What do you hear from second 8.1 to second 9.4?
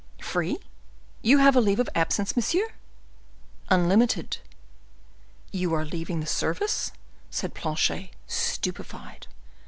stupefied.